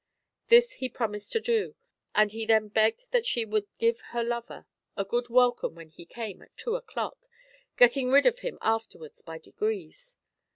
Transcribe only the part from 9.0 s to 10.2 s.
by degrees.